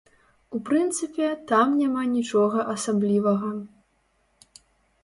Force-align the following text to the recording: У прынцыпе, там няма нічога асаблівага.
У 0.59 0.61
прынцыпе, 0.69 1.27
там 1.51 1.67
няма 1.83 2.03
нічога 2.15 2.67
асаблівага. 2.75 3.55